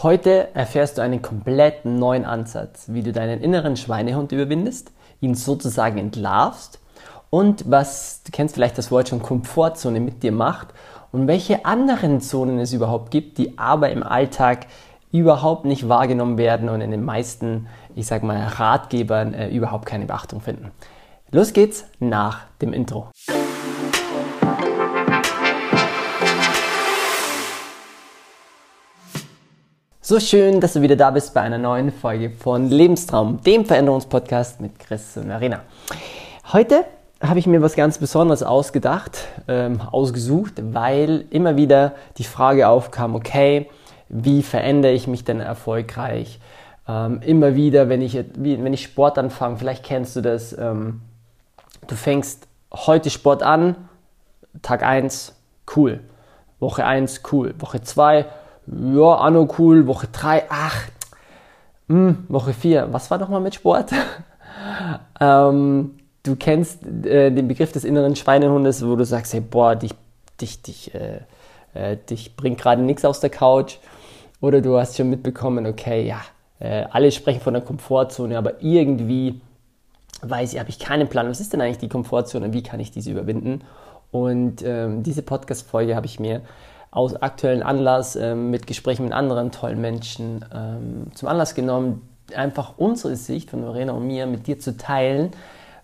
Heute 0.00 0.54
erfährst 0.54 0.96
du 0.96 1.02
einen 1.02 1.22
komplett 1.22 1.84
neuen 1.84 2.24
Ansatz, 2.24 2.84
wie 2.86 3.02
du 3.02 3.10
deinen 3.10 3.40
inneren 3.40 3.76
Schweinehund 3.76 4.30
überwindest, 4.30 4.92
ihn 5.20 5.34
sozusagen 5.34 5.98
entlarvst 5.98 6.78
und 7.30 7.68
was, 7.68 8.22
du 8.22 8.30
kennst 8.30 8.54
vielleicht 8.54 8.78
das 8.78 8.92
Wort 8.92 9.08
schon, 9.08 9.22
Komfortzone 9.22 9.98
mit 9.98 10.22
dir 10.22 10.30
macht 10.30 10.68
und 11.10 11.26
welche 11.26 11.64
anderen 11.64 12.20
Zonen 12.20 12.60
es 12.60 12.72
überhaupt 12.72 13.10
gibt, 13.10 13.38
die 13.38 13.58
aber 13.58 13.90
im 13.90 14.04
Alltag 14.04 14.66
überhaupt 15.10 15.64
nicht 15.64 15.88
wahrgenommen 15.88 16.38
werden 16.38 16.68
und 16.68 16.80
in 16.80 16.92
den 16.92 17.04
meisten, 17.04 17.66
ich 17.96 18.06
sag 18.06 18.22
mal, 18.22 18.40
Ratgebern 18.40 19.34
äh, 19.34 19.48
überhaupt 19.48 19.86
keine 19.86 20.06
Beachtung 20.06 20.40
finden. 20.40 20.70
Los 21.32 21.52
geht's 21.52 21.86
nach 21.98 22.42
dem 22.62 22.72
Intro. 22.72 23.08
So 30.08 30.20
schön, 30.20 30.62
dass 30.62 30.72
du 30.72 30.80
wieder 30.80 30.96
da 30.96 31.10
bist 31.10 31.34
bei 31.34 31.42
einer 31.42 31.58
neuen 31.58 31.92
Folge 31.92 32.30
von 32.30 32.70
Lebenstraum, 32.70 33.42
dem 33.42 33.66
Veränderungspodcast 33.66 34.58
mit 34.58 34.78
Chris 34.78 35.18
und 35.18 35.30
Arena. 35.30 35.60
Heute 36.50 36.86
habe 37.20 37.38
ich 37.38 37.46
mir 37.46 37.60
was 37.60 37.76
ganz 37.76 37.98
Besonderes 37.98 38.42
ausgedacht, 38.42 39.18
ähm, 39.48 39.82
ausgesucht, 39.82 40.54
weil 40.72 41.26
immer 41.28 41.58
wieder 41.58 41.92
die 42.16 42.24
Frage 42.24 42.68
aufkam, 42.68 43.14
okay, 43.16 43.68
wie 44.08 44.42
verändere 44.42 44.92
ich 44.92 45.08
mich 45.08 45.24
denn 45.24 45.40
erfolgreich? 45.40 46.40
Ähm, 46.88 47.20
immer 47.20 47.54
wieder, 47.54 47.90
wenn 47.90 48.00
ich, 48.00 48.18
wenn 48.34 48.72
ich 48.72 48.84
Sport 48.84 49.18
anfange, 49.18 49.58
vielleicht 49.58 49.84
kennst 49.84 50.16
du 50.16 50.22
das, 50.22 50.56
ähm, 50.56 51.02
du 51.86 51.96
fängst 51.96 52.48
heute 52.72 53.10
Sport 53.10 53.42
an, 53.42 53.76
Tag 54.62 54.84
1, 54.84 55.36
cool. 55.76 56.00
Woche 56.60 56.86
1, 56.86 57.20
cool. 57.30 57.54
Woche 57.58 57.82
2, 57.82 58.24
ja, 58.70 59.14
Anno 59.14 59.48
cool, 59.58 59.86
Woche 59.86 60.08
3, 60.10 60.44
ach, 60.48 60.88
mh, 61.88 61.96
hm, 61.96 62.24
Woche 62.28 62.52
4, 62.52 62.88
was 62.92 63.10
war 63.10 63.18
nochmal 63.18 63.40
mit 63.40 63.54
Sport? 63.54 63.90
ähm, 65.20 65.98
du 66.22 66.36
kennst 66.36 66.86
äh, 66.86 67.30
den 67.30 67.48
Begriff 67.48 67.72
des 67.72 67.84
inneren 67.84 68.16
Schweinehundes, 68.16 68.86
wo 68.86 68.96
du 68.96 69.04
sagst, 69.04 69.32
hey, 69.32 69.40
boah, 69.40 69.76
dich, 69.76 69.94
dich, 70.40 70.62
dich, 70.62 70.94
äh, 70.94 71.20
äh, 71.74 71.96
dich 71.96 72.36
bringt 72.36 72.58
gerade 72.60 72.82
nichts 72.82 73.04
aus 73.04 73.20
der 73.20 73.30
Couch. 73.30 73.78
Oder 74.40 74.60
du 74.60 74.78
hast 74.78 74.96
schon 74.96 75.10
mitbekommen, 75.10 75.66
okay, 75.66 76.06
ja, 76.06 76.20
äh, 76.60 76.84
alle 76.90 77.10
sprechen 77.10 77.40
von 77.40 77.54
der 77.54 77.62
Komfortzone, 77.62 78.38
aber 78.38 78.62
irgendwie 78.62 79.40
weiß 80.22 80.52
ich, 80.52 80.58
habe 80.58 80.70
ich 80.70 80.78
keinen 80.78 81.08
Plan. 81.08 81.28
Was 81.28 81.40
ist 81.40 81.52
denn 81.52 81.60
eigentlich 81.60 81.78
die 81.78 81.88
Komfortzone 81.88 82.52
wie 82.52 82.62
kann 82.62 82.80
ich 82.80 82.90
diese 82.90 83.10
überwinden? 83.10 83.62
Und 84.10 84.62
ähm, 84.64 85.02
diese 85.02 85.22
Podcast-Folge 85.22 85.94
habe 85.94 86.06
ich 86.06 86.18
mir 86.18 86.42
aus 86.90 87.14
aktuellen 87.14 87.62
Anlass 87.62 88.16
ähm, 88.16 88.50
mit 88.50 88.66
Gesprächen 88.66 89.04
mit 89.04 89.12
anderen 89.12 89.52
tollen 89.52 89.80
Menschen 89.80 90.44
ähm, 90.54 91.06
zum 91.14 91.28
Anlass 91.28 91.54
genommen, 91.54 92.08
einfach 92.34 92.74
unsere 92.76 93.16
Sicht 93.16 93.50
von 93.50 93.62
Lorena 93.62 93.92
und 93.92 94.06
mir 94.06 94.26
mit 94.26 94.46
dir 94.46 94.58
zu 94.58 94.76
teilen, 94.76 95.30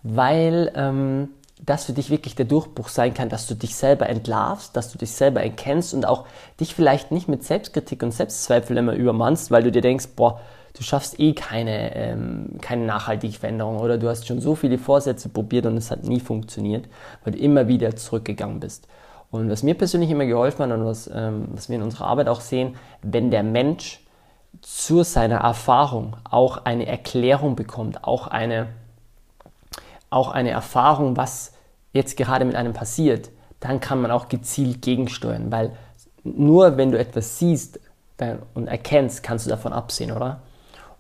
weil 0.02 0.72
ähm, 0.75 1.30
das 1.64 1.84
für 1.84 1.92
dich 1.92 2.10
wirklich 2.10 2.34
der 2.34 2.44
Durchbruch 2.47 2.88
sein 2.88 3.14
kann, 3.14 3.28
dass 3.28 3.47
du 3.47 3.55
dich 3.55 3.75
selber 3.75 4.08
entlarvst, 4.08 4.77
dass 4.77 4.91
du 4.91 4.98
dich 4.98 5.12
selber 5.12 5.42
erkennst 5.42 5.94
und 5.94 6.06
auch 6.06 6.27
dich 6.60 6.75
vielleicht 6.75 7.10
nicht 7.10 7.28
mit 7.28 7.44
Selbstkritik 7.44 8.02
und 8.02 8.12
Selbstzweifel 8.12 8.77
immer 8.77 8.92
übermannst, 8.92 9.50
weil 9.50 9.62
du 9.62 9.72
dir 9.72 9.80
denkst, 9.80 10.08
boah, 10.16 10.41
du 10.77 10.82
schaffst 10.82 11.20
eh 11.20 11.32
keine, 11.32 11.94
ähm, 11.94 12.58
keine 12.60 12.84
nachhaltige 12.84 13.38
Veränderung 13.38 13.78
oder 13.78 13.97
du 13.97 14.08
hast 14.08 14.27
schon 14.27 14.41
so 14.41 14.55
viele 14.55 14.78
Vorsätze 14.78 15.28
probiert 15.28 15.66
und 15.66 15.77
es 15.77 15.91
hat 15.91 16.05
nie 16.05 16.20
funktioniert, 16.20 16.86
weil 17.22 17.34
du 17.34 17.38
immer 17.38 17.69
wieder 17.69 17.94
zurückgegangen 17.97 18.60
bist. 18.60 18.88
Und 19.34 19.50
was 19.50 19.64
mir 19.64 19.74
persönlich 19.74 20.10
immer 20.10 20.27
geholfen 20.27 20.62
hat 20.62 20.70
und 20.70 20.86
was, 20.86 21.10
ähm, 21.12 21.48
was 21.48 21.68
wir 21.68 21.74
in 21.74 21.82
unserer 21.82 22.06
Arbeit 22.06 22.28
auch 22.28 22.40
sehen, 22.40 22.77
wenn 23.02 23.32
der 23.32 23.42
Mensch 23.42 23.98
zu 24.60 25.02
seiner 25.02 25.38
Erfahrung 25.38 26.16
auch 26.22 26.64
eine 26.64 26.86
Erklärung 26.86 27.56
bekommt, 27.56 28.04
auch 28.04 28.28
eine, 28.28 28.68
auch 30.08 30.30
eine 30.30 30.50
Erfahrung, 30.50 31.16
was 31.16 31.52
jetzt 31.92 32.16
gerade 32.16 32.44
mit 32.44 32.54
einem 32.54 32.75
passiert, 32.75 33.31
dann 33.59 33.81
kann 33.81 34.00
man 34.00 34.12
auch 34.12 34.28
gezielt 34.28 34.82
gegensteuern, 34.82 35.50
weil 35.50 35.72
nur 36.22 36.76
wenn 36.76 36.92
du 36.92 36.98
etwas 37.00 37.36
siehst 37.36 37.80
und 38.54 38.69
erkennst, 38.69 39.25
kannst 39.25 39.47
du 39.47 39.50
davon 39.50 39.72
absehen, 39.72 40.12
oder? 40.12 40.42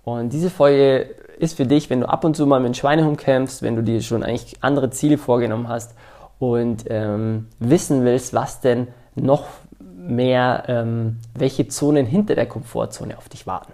Und 0.02 0.32
diese 0.32 0.50
Folge 0.50 1.14
ist 1.38 1.56
für 1.56 1.66
dich, 1.66 1.88
wenn 1.88 2.00
du 2.00 2.08
ab 2.08 2.24
und 2.24 2.34
zu 2.34 2.46
mal 2.46 2.58
mit 2.58 2.76
Schweinehund 2.76 3.16
kämpfst, 3.16 3.62
wenn 3.62 3.76
du 3.76 3.84
dir 3.84 4.02
schon 4.02 4.24
eigentlich 4.24 4.56
andere 4.60 4.90
Ziele 4.90 5.18
vorgenommen 5.18 5.68
hast 5.68 5.94
und 6.38 6.84
ähm, 6.88 7.48
wissen 7.58 8.04
willst, 8.04 8.34
was 8.34 8.60
denn 8.60 8.88
noch 9.14 9.44
mehr, 9.80 10.64
ähm, 10.68 11.18
welche 11.34 11.68
Zonen 11.68 12.06
hinter 12.06 12.34
der 12.34 12.46
Komfortzone 12.46 13.16
auf 13.16 13.28
dich 13.28 13.46
warten. 13.46 13.72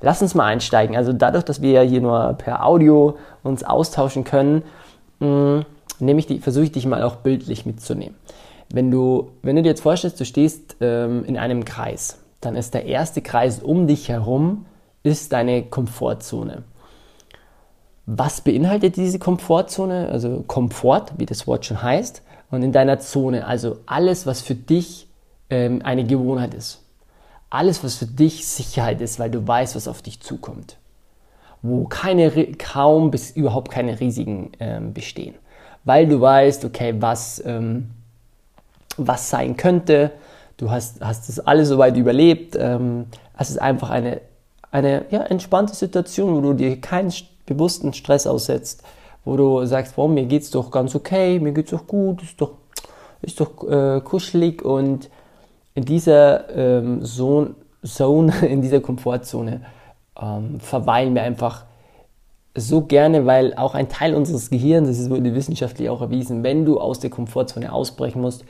Lass 0.00 0.22
uns 0.22 0.34
mal 0.34 0.44
einsteigen. 0.44 0.96
Also 0.96 1.12
dadurch, 1.12 1.44
dass 1.44 1.62
wir 1.62 1.82
hier 1.82 2.00
nur 2.00 2.34
per 2.34 2.64
Audio 2.64 3.16
uns 3.42 3.64
austauschen 3.64 4.24
können, 4.24 4.62
mm, 5.18 5.60
ich 6.00 6.40
versuche 6.40 6.64
ich 6.64 6.72
dich 6.72 6.86
mal 6.86 7.02
auch 7.02 7.16
bildlich 7.16 7.66
mitzunehmen. 7.66 8.14
Wenn 8.70 8.90
du, 8.90 9.30
wenn 9.42 9.56
du 9.56 9.62
dir 9.62 9.70
jetzt 9.70 9.80
vorstellst, 9.80 10.20
du 10.20 10.24
stehst 10.24 10.76
ähm, 10.80 11.24
in 11.24 11.36
einem 11.36 11.64
Kreis, 11.64 12.18
dann 12.40 12.54
ist 12.54 12.74
der 12.74 12.84
erste 12.84 13.22
Kreis 13.22 13.60
um 13.60 13.86
dich 13.86 14.08
herum 14.08 14.66
ist 15.02 15.32
deine 15.32 15.62
Komfortzone. 15.62 16.64
Was 18.10 18.40
beinhaltet 18.40 18.96
diese 18.96 19.18
Komfortzone? 19.18 20.08
Also 20.08 20.42
Komfort, 20.46 21.12
wie 21.18 21.26
das 21.26 21.46
Wort 21.46 21.66
schon 21.66 21.82
heißt, 21.82 22.22
und 22.50 22.62
in 22.62 22.72
deiner 22.72 23.00
Zone, 23.00 23.46
also 23.46 23.80
alles, 23.84 24.24
was 24.24 24.40
für 24.40 24.54
dich 24.54 25.08
ähm, 25.50 25.82
eine 25.84 26.04
Gewohnheit 26.04 26.54
ist. 26.54 26.82
Alles, 27.50 27.84
was 27.84 27.96
für 27.96 28.06
dich 28.06 28.46
Sicherheit 28.46 29.02
ist, 29.02 29.18
weil 29.18 29.30
du 29.30 29.46
weißt, 29.46 29.76
was 29.76 29.88
auf 29.88 30.00
dich 30.00 30.20
zukommt. 30.20 30.78
Wo 31.60 31.84
keine, 31.84 32.30
kaum 32.54 33.10
bis 33.10 33.32
überhaupt 33.32 33.70
keine 33.70 34.00
Risiken 34.00 34.52
ähm, 34.58 34.94
bestehen. 34.94 35.34
Weil 35.84 36.06
du 36.06 36.18
weißt, 36.18 36.64
okay, 36.64 36.94
was, 37.00 37.42
ähm, 37.44 37.90
was 38.96 39.28
sein 39.28 39.58
könnte. 39.58 40.12
Du 40.56 40.70
hast, 40.70 41.02
hast 41.02 41.28
das 41.28 41.40
alles 41.40 41.68
soweit 41.68 41.94
überlebt. 41.94 42.56
Ähm, 42.58 43.04
es 43.38 43.50
ist 43.50 43.60
einfach 43.60 43.90
eine, 43.90 44.22
eine 44.70 45.04
ja, 45.10 45.24
entspannte 45.24 45.74
Situation, 45.74 46.34
wo 46.34 46.40
du 46.40 46.54
dir 46.54 46.80
keinen 46.80 47.12
bewussten 47.48 47.92
Stress 47.92 48.26
aussetzt, 48.26 48.82
wo 49.24 49.36
du 49.36 49.64
sagst, 49.66 49.96
boah, 49.96 50.08
mir 50.08 50.24
geht's 50.26 50.50
doch 50.50 50.70
ganz 50.70 50.94
okay, 50.94 51.38
mir 51.38 51.52
geht's 51.52 51.70
doch 51.70 51.86
gut, 51.86 52.22
ist 52.22 52.40
doch, 52.40 52.52
ist 53.22 53.40
doch 53.40 53.68
äh, 53.68 54.00
kuschelig 54.00 54.64
und 54.64 55.10
in 55.74 55.84
dieser 55.84 56.48
ähm, 56.56 57.04
Zone, 57.04 57.54
Zone, 57.84 58.32
in 58.48 58.62
dieser 58.62 58.80
Komfortzone 58.80 59.62
ähm, 60.20 60.60
verweilen 60.60 61.14
wir 61.14 61.22
einfach 61.22 61.64
so 62.54 62.82
gerne, 62.82 63.26
weil 63.26 63.54
auch 63.54 63.74
ein 63.74 63.88
Teil 63.88 64.14
unseres 64.14 64.50
Gehirns, 64.50 64.88
das 64.88 65.10
wurde 65.10 65.34
wissenschaftlich 65.34 65.88
auch 65.90 66.00
erwiesen, 66.00 66.42
wenn 66.42 66.64
du 66.64 66.80
aus 66.80 66.98
der 66.98 67.10
Komfortzone 67.10 67.72
ausbrechen 67.72 68.20
musst, 68.20 68.44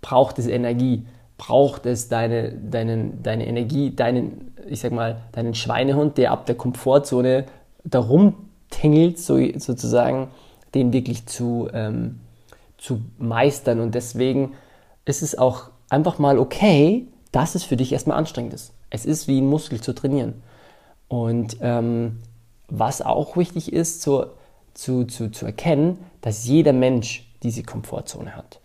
braucht 0.00 0.38
es 0.38 0.46
Energie, 0.46 1.06
braucht 1.38 1.86
es 1.86 2.08
deine, 2.08 2.52
deinen, 2.52 3.22
deine 3.22 3.46
Energie, 3.46 3.94
deinen, 3.94 4.54
ich 4.66 4.80
sag 4.80 4.92
mal, 4.92 5.18
deinen 5.32 5.54
Schweinehund, 5.54 6.18
der 6.18 6.32
ab 6.32 6.46
der 6.46 6.54
Komfortzone 6.54 7.44
darum 7.86 8.34
tingelt, 8.70 9.18
so, 9.18 9.38
sozusagen, 9.58 10.28
den 10.74 10.92
wirklich 10.92 11.26
zu, 11.26 11.68
ähm, 11.72 12.20
zu 12.76 13.00
meistern. 13.18 13.80
Und 13.80 13.94
deswegen 13.94 14.54
ist 15.04 15.22
es 15.22 15.38
auch 15.38 15.70
einfach 15.88 16.18
mal 16.18 16.38
okay, 16.38 17.06
dass 17.32 17.54
es 17.54 17.64
für 17.64 17.76
dich 17.76 17.92
erstmal 17.92 18.18
anstrengend 18.18 18.54
ist. 18.54 18.72
Es 18.90 19.06
ist 19.06 19.28
wie 19.28 19.40
ein 19.40 19.46
Muskel 19.46 19.80
zu 19.80 19.94
trainieren. 19.94 20.42
Und 21.08 21.58
ähm, 21.60 22.20
was 22.68 23.02
auch 23.02 23.36
wichtig 23.36 23.72
ist, 23.72 24.02
zu, 24.02 24.26
zu, 24.74 25.04
zu, 25.04 25.30
zu 25.30 25.46
erkennen, 25.46 25.98
dass 26.20 26.46
jeder 26.46 26.72
Mensch 26.72 27.30
diese 27.42 27.62
Komfortzone 27.62 28.36
hat. 28.36 28.60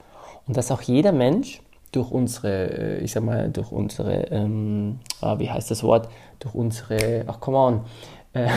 Und 0.47 0.57
dass 0.57 0.71
auch 0.71 0.81
jeder 0.81 1.11
Mensch 1.11 1.61
durch 1.91 2.09
unsere, 2.11 2.97
äh, 2.97 3.03
ich 3.03 3.11
sag 3.11 3.23
mal, 3.23 3.49
durch 3.49 3.71
unsere, 3.71 4.27
ähm, 4.31 4.99
ah, 5.21 5.37
wie 5.39 5.49
heißt 5.49 5.69
das 5.69 5.83
Wort, 5.83 6.09
durch 6.39 6.55
unsere, 6.55 7.25
ach 7.27 7.39
come 7.39 7.57
on, 7.57 7.81
äh, 8.33 8.47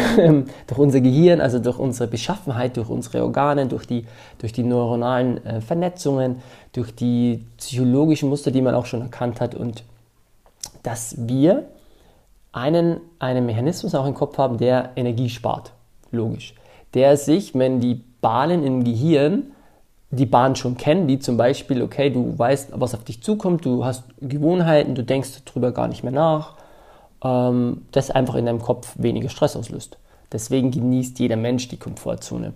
durch 0.67 0.79
unser 0.79 1.01
Gehirn, 1.01 1.41
also 1.41 1.59
durch 1.59 1.79
unsere 1.79 2.09
Beschaffenheit, 2.09 2.77
durch 2.77 2.89
unsere 2.89 3.23
Organe, 3.25 3.67
durch 3.67 3.87
die, 3.87 4.07
durch 4.39 4.53
die 4.53 4.63
neuronalen 4.63 5.45
äh, 5.45 5.61
Vernetzungen, 5.61 6.43
durch 6.73 6.95
die 6.95 7.45
psychologischen 7.59 8.29
Muster, 8.29 8.51
die 8.51 8.63
man 8.63 8.75
auch 8.75 8.87
schon 8.87 9.03
erkannt 9.03 9.41
hat 9.41 9.55
und 9.55 9.85
dass 10.83 11.17
wir 11.19 11.65
einen, 12.53 13.01
einen 13.19 13.47
Mechanismus 13.47 13.95
auch 13.95 14.07
im 14.07 14.15
Kopf 14.15 14.39
haben, 14.39 14.59
der 14.59 14.91
Energie 14.97 15.29
spart, 15.29 15.73
logisch. 16.13 16.55
Der 16.95 17.17
sich, 17.17 17.55
wenn 17.55 17.81
die 17.81 18.05
Bahnen 18.21 18.65
im 18.65 18.85
Gehirn 18.85 19.51
die 20.11 20.27
Bahn 20.27 20.55
schon 20.55 20.77
kennen, 20.77 21.09
wie 21.09 21.19
zum 21.19 21.37
Beispiel, 21.37 21.83
okay, 21.83 22.11
du 22.11 22.39
weißt, 22.39 22.71
was 22.75 22.95
auf 22.95 23.03
dich 23.03 23.23
zukommt, 23.23 23.65
du 23.65 23.85
hast 23.85 24.05
Gewohnheiten, 24.21 24.95
du 24.95 25.03
denkst 25.03 25.43
darüber 25.45 25.73
gar 25.73 25.89
nicht 25.89 26.05
mehr 26.05 26.13
nach, 26.13 26.55
ähm, 27.25 27.83
das 27.93 28.11
einfach 28.11 28.35
in 28.35 28.47
deinem 28.47 28.61
Kopf 28.61 28.95
weniger 28.99 29.29
Stress 29.29 29.57
auslöst. 29.57 29.99
Deswegen 30.33 30.71
genießt 30.71 31.19
jeder 31.19 31.37
Mensch 31.37 31.69
die 31.69 31.79
Komfortzone. 31.79 32.53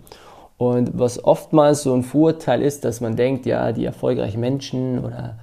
Und 0.57 0.99
was 0.99 1.25
oftmals 1.25 1.85
so 1.85 1.95
ein 1.95 2.03
Vorurteil 2.03 2.63
ist, 2.63 2.85
dass 2.85 3.01
man 3.01 3.17
denkt, 3.17 3.47
ja, 3.47 3.73
die 3.73 3.85
erfolgreichen 3.85 4.41
Menschen 4.41 4.99
oder 4.99 5.37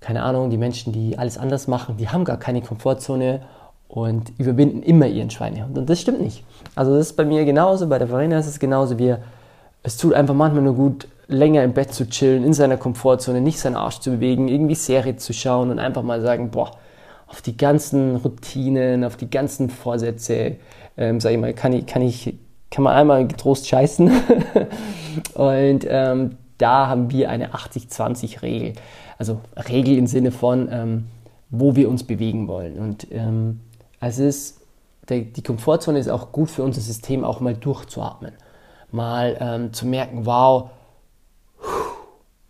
keine 0.00 0.22
Ahnung, 0.22 0.50
die 0.50 0.56
Menschen, 0.56 0.92
die 0.92 1.18
alles 1.18 1.36
anders 1.36 1.66
machen, 1.66 1.96
die 1.96 2.08
haben 2.08 2.24
gar 2.24 2.36
keine 2.36 2.62
Komfortzone 2.62 3.40
und 3.88 4.32
überwinden 4.38 4.82
immer 4.82 5.06
ihren 5.06 5.30
Schweinehund. 5.30 5.76
Und 5.76 5.90
das 5.90 6.00
stimmt 6.00 6.20
nicht. 6.20 6.44
Also 6.76 6.96
das 6.96 7.08
ist 7.08 7.16
bei 7.16 7.24
mir 7.24 7.44
genauso, 7.44 7.88
bei 7.88 7.98
der 7.98 8.08
Verena 8.08 8.38
ist 8.38 8.46
es 8.46 8.60
genauso. 8.60 8.98
Wir, 8.98 9.18
es 9.82 9.96
tut 9.96 10.14
einfach 10.14 10.34
manchmal 10.34 10.62
nur 10.62 10.74
gut, 10.74 11.08
länger 11.26 11.64
im 11.64 11.72
Bett 11.72 11.92
zu 11.92 12.08
chillen, 12.08 12.44
in 12.44 12.52
seiner 12.52 12.76
Komfortzone, 12.76 13.40
nicht 13.40 13.58
seinen 13.58 13.74
Arsch 13.74 13.98
zu 13.98 14.10
bewegen, 14.12 14.46
irgendwie 14.46 14.76
Serie 14.76 15.16
zu 15.16 15.32
schauen 15.32 15.70
und 15.70 15.80
einfach 15.80 16.02
mal 16.02 16.20
sagen, 16.20 16.50
boah, 16.50 16.70
auf 17.26 17.42
die 17.42 17.56
ganzen 17.56 18.16
Routinen, 18.16 19.04
auf 19.04 19.16
die 19.16 19.28
ganzen 19.28 19.70
Vorsätze, 19.70 20.56
ähm, 20.96 21.20
sag 21.20 21.32
ich 21.32 21.38
mal, 21.38 21.52
kann 21.54 21.72
ich, 21.72 21.86
kann 21.86 22.02
ich, 22.02 22.34
kann 22.70 22.84
man 22.84 22.94
einmal 22.94 23.26
getrost 23.26 23.68
scheißen. 23.68 24.10
und 25.34 25.86
ähm, 25.88 26.36
da 26.58 26.86
haben 26.88 27.10
wir 27.10 27.30
eine 27.30 27.52
80-20-Regel. 27.52 28.74
Also 29.18 29.40
Regel 29.68 29.96
im 29.96 30.06
Sinne 30.06 30.30
von, 30.30 30.68
ähm, 30.70 31.06
wo 31.50 31.74
wir 31.76 31.88
uns 31.88 32.04
bewegen 32.04 32.48
wollen. 32.48 32.78
Und 32.78 33.06
ähm, 33.10 33.60
es 34.00 34.18
ist, 34.18 34.60
der, 35.08 35.20
die 35.20 35.42
Komfortzone 35.42 35.98
ist 35.98 36.08
auch 36.08 36.32
gut 36.32 36.50
für 36.50 36.62
unser 36.62 36.80
System, 36.80 37.24
auch 37.24 37.40
mal 37.40 37.54
durchzuatmen. 37.54 38.32
Mal 38.92 39.36
ähm, 39.40 39.72
zu 39.72 39.86
merken, 39.86 40.26
wow, 40.26 40.70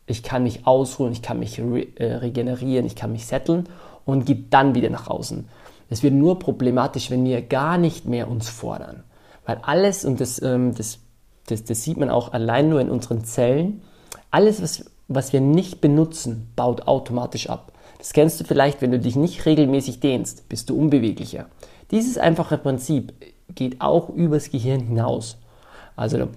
ich 0.06 0.23
kann 0.23 0.44
mich 0.44 0.67
ausruhen, 0.67 1.12
ich 1.12 1.23
kann 1.23 1.38
mich 1.38 1.61
re 1.61 1.87
äh, 1.97 2.14
regenerieren, 2.17 2.87
ich 2.87 2.97
kann 2.97 3.12
mich 3.12 3.26
setteln 3.26 3.69
und 4.05 4.25
geht 4.25 4.53
dann 4.55 4.75
wieder 4.75 4.91
nach 4.91 5.08
außen. 5.08 5.49
Es 5.88 6.03
wird 6.03 6.14
nur 6.14 6.38
problematisch, 6.38 7.11
wenn 7.11 7.25
wir 7.25 7.43
gar 7.43 7.79
nicht 7.79 8.06
mehr 8.06 8.29
uns 8.29 8.49
fordern. 8.49 9.05
Weil 9.44 9.58
alles, 9.62 10.05
und 10.05 10.20
das, 10.20 10.41
ähm, 10.43 10.75
das, 10.75 10.99
das, 11.47 11.64
das 11.64 11.82
sieht 11.82 11.97
man 11.97 12.11
auch 12.11 12.32
allein 12.32 12.69
nur 12.69 12.81
in 12.81 12.91
unseren 12.91 13.25
Zellen, 13.25 13.82
alles, 14.31 14.62
was, 14.62 14.85
was 15.08 15.32
wir 15.32 15.41
nicht 15.41 15.81
benutzen, 15.81 16.50
baut 16.56 16.87
automatisch 16.88 17.49
ab. 17.49 17.73
Das 17.99 18.12
kennst 18.12 18.41
du 18.41 18.44
vielleicht, 18.44 18.82
wenn 18.82 18.91
du 18.91 18.99
dich 18.99 19.17
nicht 19.17 19.47
regelmäßig 19.47 20.00
dehnst, 20.00 20.49
bist 20.49 20.70
du 20.70 20.79
unbeweglicher. 20.79 21.47
Dieses 21.91 22.19
einfache 22.19 22.58
Prinzip 22.58 23.12
geht 23.55 23.81
auch 23.81 24.08
übers 24.08 24.50
Gehirn 24.50 24.81
hinaus. 24.81 25.38
Also 25.94 26.29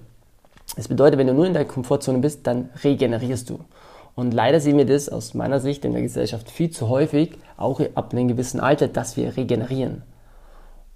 das 0.76 0.88
bedeutet, 0.88 1.20
wenn 1.20 1.28
du 1.28 1.34
nur 1.34 1.46
in 1.46 1.54
der 1.54 1.66
Komfortzone 1.66 2.20
bist, 2.20 2.46
dann 2.48 2.70
regenerierst 2.84 3.50
du. 3.50 3.60
Und 4.16 4.34
leider 4.34 4.60
sehen 4.60 4.78
wir 4.78 4.86
das 4.86 5.10
aus 5.10 5.34
meiner 5.34 5.60
Sicht 5.60 5.86
in 5.86 5.94
der 5.94 6.02
Gesellschaft 6.02 6.50
viel 6.50 6.70
zu 6.70 6.90
häufig, 6.90 7.38
auch 7.58 7.80
ab 7.96 8.14
einem 8.14 8.28
gewissen 8.28 8.60
Alter, 8.60 8.88
dass 8.88 9.18
wir 9.18 9.38
regenerieren. 9.38 10.04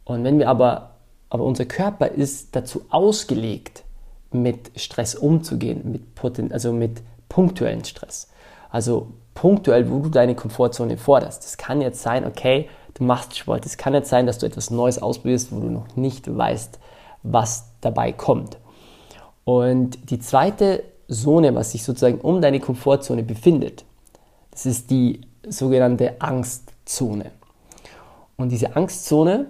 Und 0.04 0.24
wenn 0.24 0.40
wir 0.40 0.50
aber, 0.50 0.92
aber 1.30 1.44
unser 1.44 1.66
Körper 1.66 2.08
ist 2.08 2.56
dazu 2.56 2.86
ausgelegt, 2.90 3.84
mit 4.32 4.72
Stress 4.76 5.16
umzugehen, 5.16 5.92
mit, 5.92 6.16
Poten 6.16 6.52
also 6.52 6.74
mit 6.74 7.02
punktuellen 7.30 7.86
Stress. 7.86 8.30
Also 8.70 9.08
punktuell, 9.34 9.90
wo 9.90 10.00
du 10.00 10.10
deine 10.10 10.36
Komfortzone 10.36 10.98
forderst. 10.98 11.44
Das 11.44 11.58
kann 11.58 11.82
jetzt 11.82 12.02
sein, 12.02 12.26
okay, 12.26 12.70
du 12.96 13.04
machst 13.04 13.38
Sport. 13.38 13.66
Es 13.66 13.78
kann 13.78 13.94
jetzt 13.94 14.10
sein, 14.10 14.26
dass 14.26 14.40
du 14.40 14.46
etwas 14.46 14.70
Neues 14.70 15.02
ausprobierst, 15.02 15.52
wo 15.52 15.60
du 15.60 15.70
noch 15.70 15.96
nicht 15.96 16.36
weißt, 16.36 16.80
was 17.24 17.72
dabei 17.82 18.12
kommt. 18.12 18.58
Und 19.46 20.10
die 20.10 20.20
zweite 20.20 20.84
Zone, 21.10 21.56
was 21.56 21.72
sich 21.72 21.84
sozusagen 21.84 22.20
um 22.22 22.42
deine 22.42 22.60
Komfortzone 22.60 23.24
befindet. 23.24 23.86
Das 24.52 24.66
ist 24.66 24.90
die 24.90 25.22
sogenannte 25.48 26.22
Angstzone. 26.22 27.32
Und 28.38 28.50
diese 28.50 28.76
Angstzone, 28.76 29.48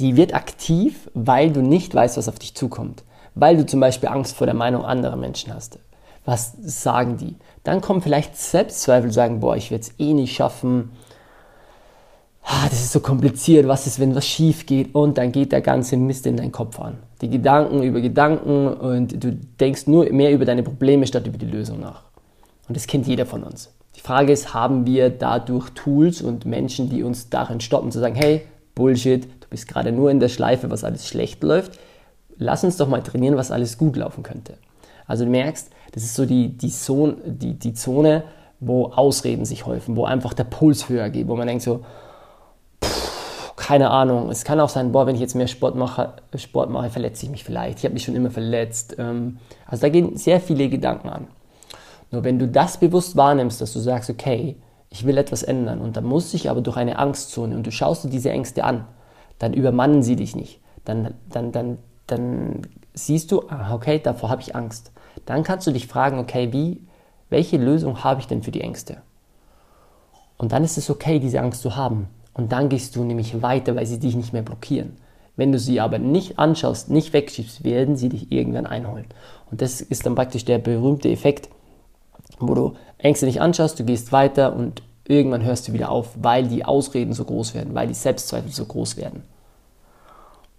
die 0.00 0.16
wird 0.16 0.34
aktiv, 0.34 1.10
weil 1.14 1.52
du 1.52 1.60
nicht 1.60 1.94
weißt, 1.94 2.16
was 2.16 2.28
auf 2.28 2.38
dich 2.38 2.54
zukommt. 2.54 3.04
Weil 3.34 3.56
du 3.56 3.66
zum 3.66 3.80
Beispiel 3.80 4.08
Angst 4.08 4.36
vor 4.36 4.46
der 4.46 4.54
Meinung 4.54 4.84
anderer 4.84 5.16
Menschen 5.16 5.52
hast. 5.52 5.78
Was 6.24 6.52
sagen 6.60 7.16
die? 7.16 7.36
Dann 7.64 7.80
kommen 7.80 8.02
vielleicht 8.02 8.36
Selbstzweifel, 8.36 9.12
sagen, 9.12 9.40
boah, 9.40 9.56
ich 9.56 9.70
werde 9.70 9.82
es 9.82 9.94
eh 9.98 10.12
nicht 10.12 10.34
schaffen. 10.34 10.90
Ah, 12.50 12.66
das 12.68 12.80
ist 12.80 12.92
so 12.92 13.00
kompliziert, 13.00 13.68
was 13.68 13.86
ist, 13.86 14.00
wenn 14.00 14.14
was 14.14 14.26
schief 14.26 14.64
geht? 14.64 14.94
Und 14.94 15.18
dann 15.18 15.32
geht 15.32 15.52
der 15.52 15.60
ganze 15.60 15.96
Mist 15.96 16.26
in 16.26 16.36
deinen 16.36 16.52
Kopf 16.52 16.80
an 16.80 16.98
die 17.20 17.30
Gedanken 17.30 17.82
über 17.82 18.00
Gedanken 18.00 18.68
und 18.68 19.22
du 19.22 19.32
denkst 19.32 19.86
nur 19.86 20.10
mehr 20.12 20.32
über 20.32 20.44
deine 20.44 20.62
Probleme 20.62 21.06
statt 21.06 21.26
über 21.26 21.38
die 21.38 21.46
Lösung 21.46 21.80
nach. 21.80 22.02
Und 22.68 22.76
das 22.76 22.86
kennt 22.86 23.06
jeder 23.06 23.26
von 23.26 23.42
uns. 23.42 23.72
Die 23.96 24.00
Frage 24.00 24.32
ist, 24.32 24.54
haben 24.54 24.86
wir 24.86 25.10
dadurch 25.10 25.70
Tools 25.70 26.22
und 26.22 26.44
Menschen, 26.44 26.88
die 26.88 27.02
uns 27.02 27.30
darin 27.30 27.60
stoppen, 27.60 27.90
zu 27.90 27.98
sagen, 27.98 28.14
hey, 28.14 28.42
Bullshit, 28.74 29.24
du 29.24 29.48
bist 29.50 29.66
gerade 29.66 29.90
nur 29.90 30.10
in 30.10 30.20
der 30.20 30.28
Schleife, 30.28 30.70
was 30.70 30.84
alles 30.84 31.08
schlecht 31.08 31.42
läuft. 31.42 31.78
Lass 32.36 32.62
uns 32.62 32.76
doch 32.76 32.86
mal 32.86 33.02
trainieren, 33.02 33.36
was 33.36 33.50
alles 33.50 33.78
gut 33.78 33.96
laufen 33.96 34.22
könnte. 34.22 34.54
Also 35.06 35.24
du 35.24 35.30
merkst, 35.30 35.70
das 35.92 36.04
ist 36.04 36.14
so 36.14 36.26
die, 36.26 36.56
die, 36.56 36.70
Zone, 36.70 37.16
die, 37.24 37.54
die 37.54 37.74
Zone, 37.74 38.22
wo 38.60 38.86
Ausreden 38.86 39.44
sich 39.44 39.66
häufen, 39.66 39.96
wo 39.96 40.04
einfach 40.04 40.34
der 40.34 40.44
Puls 40.44 40.88
höher 40.88 41.08
geht, 41.10 41.26
wo 41.26 41.34
man 41.34 41.48
denkt 41.48 41.64
so, 41.64 41.84
keine 43.68 43.90
Ahnung. 43.90 44.30
Es 44.30 44.44
kann 44.44 44.60
auch 44.60 44.70
sein, 44.70 44.92
boah, 44.92 45.06
wenn 45.06 45.14
ich 45.14 45.20
jetzt 45.20 45.34
mehr 45.34 45.46
Sport 45.46 45.76
mache, 45.76 46.14
Sport 46.36 46.70
mache 46.70 46.88
verletze 46.88 47.26
ich 47.26 47.30
mich 47.30 47.44
vielleicht. 47.44 47.76
Ich 47.76 47.84
habe 47.84 47.92
mich 47.92 48.02
schon 48.02 48.14
immer 48.14 48.30
verletzt. 48.30 48.96
Ähm, 48.98 49.40
also 49.66 49.82
da 49.82 49.90
gehen 49.90 50.16
sehr 50.16 50.40
viele 50.40 50.70
Gedanken 50.70 51.10
an. 51.10 51.26
Nur 52.10 52.24
wenn 52.24 52.38
du 52.38 52.48
das 52.48 52.78
bewusst 52.78 53.14
wahrnimmst, 53.14 53.60
dass 53.60 53.74
du 53.74 53.78
sagst, 53.78 54.08
okay, 54.08 54.56
ich 54.88 55.04
will 55.04 55.18
etwas 55.18 55.42
ändern 55.42 55.82
und 55.82 55.98
dann 55.98 56.04
muss 56.04 56.32
ich 56.32 56.48
aber 56.48 56.62
durch 56.62 56.78
eine 56.78 56.98
Angstzone 56.98 57.54
und 57.54 57.66
du 57.66 57.70
schaust 57.70 58.04
dir 58.04 58.08
diese 58.08 58.30
Ängste 58.30 58.64
an, 58.64 58.86
dann 59.38 59.52
übermannen 59.52 60.02
sie 60.02 60.16
dich 60.16 60.34
nicht. 60.34 60.62
Dann, 60.86 61.12
dann, 61.28 61.52
dann, 61.52 61.76
dann 62.06 62.62
siehst 62.94 63.30
du, 63.32 63.50
ah, 63.50 63.74
okay, 63.74 64.00
davor 64.02 64.30
habe 64.30 64.40
ich 64.40 64.56
Angst. 64.56 64.92
Dann 65.26 65.42
kannst 65.42 65.66
du 65.66 65.72
dich 65.72 65.88
fragen, 65.88 66.18
okay, 66.18 66.54
wie, 66.54 66.80
welche 67.28 67.58
Lösung 67.58 68.02
habe 68.02 68.20
ich 68.22 68.28
denn 68.28 68.42
für 68.42 68.50
die 68.50 68.62
Ängste? 68.62 69.02
Und 70.38 70.52
dann 70.52 70.64
ist 70.64 70.78
es 70.78 70.88
okay, 70.88 71.18
diese 71.18 71.42
Angst 71.42 71.60
zu 71.60 71.76
haben. 71.76 72.08
Und 72.38 72.52
dann 72.52 72.68
gehst 72.68 72.94
du 72.94 73.02
nämlich 73.02 73.42
weiter, 73.42 73.74
weil 73.74 73.84
sie 73.84 73.98
dich 73.98 74.14
nicht 74.14 74.32
mehr 74.32 74.42
blockieren. 74.42 74.96
Wenn 75.34 75.50
du 75.50 75.58
sie 75.58 75.80
aber 75.80 75.98
nicht 75.98 76.38
anschaust, 76.38 76.88
nicht 76.88 77.12
wegschiebst, 77.12 77.64
werden 77.64 77.96
sie 77.96 78.08
dich 78.08 78.30
irgendwann 78.30 78.64
einholen. 78.64 79.06
Und 79.50 79.60
das 79.60 79.80
ist 79.80 80.06
dann 80.06 80.14
praktisch 80.14 80.44
der 80.44 80.58
berühmte 80.58 81.10
Effekt, 81.10 81.48
wo 82.38 82.54
du 82.54 82.76
Ängste 82.96 83.26
nicht 83.26 83.40
anschaust, 83.40 83.80
du 83.80 83.84
gehst 83.84 84.12
weiter 84.12 84.54
und 84.54 84.82
irgendwann 85.04 85.42
hörst 85.42 85.66
du 85.66 85.72
wieder 85.72 85.90
auf, 85.90 86.10
weil 86.20 86.46
die 86.46 86.64
Ausreden 86.64 87.12
so 87.12 87.24
groß 87.24 87.54
werden, 87.54 87.74
weil 87.74 87.88
die 87.88 87.94
Selbstzweifel 87.94 88.52
so 88.52 88.64
groß 88.64 88.96
werden. 88.96 89.24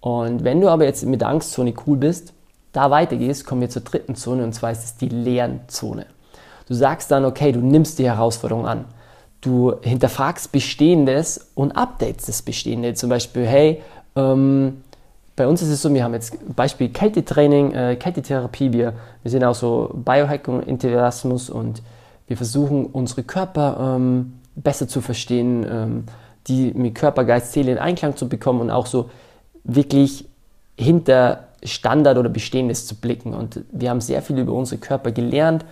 Und 0.02 0.44
wenn 0.44 0.60
du 0.60 0.68
aber 0.68 0.84
jetzt 0.84 1.06
mit 1.06 1.22
der 1.22 1.30
Angstzone 1.30 1.74
cool 1.88 1.96
bist, 1.96 2.34
da 2.74 2.92
weitergehst, 2.92 3.46
kommen 3.46 3.62
wir 3.62 3.70
zur 3.70 3.84
dritten 3.84 4.16
Zone 4.16 4.44
und 4.44 4.54
zwar 4.54 4.72
ist 4.72 4.84
es 4.84 4.98
die 4.98 5.10
Lernzone. 5.10 6.08
Du 6.68 6.74
sagst 6.74 7.10
dann, 7.10 7.24
okay, 7.24 7.54
du 7.54 7.62
nimmst 7.62 8.00
die 8.00 8.06
Herausforderung 8.06 8.68
an. 8.68 8.86
Du 9.42 9.74
hinterfragst 9.82 10.52
Bestehendes 10.52 11.52
und 11.56 11.72
updates 11.72 12.26
das 12.26 12.42
Bestehende. 12.42 12.94
Zum 12.94 13.10
Beispiel, 13.10 13.46
hey, 13.46 13.82
ähm, 14.16 14.84
bei 15.36 15.48
uns 15.48 15.62
ist 15.62 15.70
es 15.70 15.82
so, 15.82 15.94
wir 15.94 16.04
haben 16.04 16.14
jetzt 16.14 16.34
Beispiel 16.56 16.90
Kältetraining, 16.90 17.72
äh, 17.72 17.96
Kältetherapie, 17.96 18.74
wir, 18.74 18.94
wir 19.24 19.32
sind 19.32 19.46
auch 19.46 19.56
so 19.56 19.90
Biohacking, 19.94 20.64
Integrasmus 20.64 21.50
und 21.50 21.82
wir 22.28 22.36
versuchen 22.36 22.86
unsere 22.88 23.24
Körper 23.24 23.96
ähm, 23.96 24.34
besser 24.56 24.90
zu 24.90 25.00
verstehen, 25.00 25.66
ähm, 25.70 26.04
die 26.48 26.74
mit 26.74 26.96
Körper, 26.96 27.24
Geist, 27.24 27.54
Seele 27.54 27.72
in 27.72 27.78
Einklang 27.78 28.18
zu 28.18 28.28
bekommen 28.28 28.60
und 28.60 28.70
auch 28.70 28.86
so 28.86 29.10
wirklich 29.64 30.26
hinter 30.78 31.46
Standard 31.64 32.18
oder 32.18 32.30
Bestehendes 32.30 32.86
zu 32.86 32.96
blicken. 32.96 33.34
Und 33.34 33.62
wir 33.72 33.90
haben 33.90 34.02
sehr 34.02 34.22
viel 34.22 34.38
über 34.38 34.54
unsere 34.54 34.80
Körper 34.80 35.12
gelernt 35.12 35.64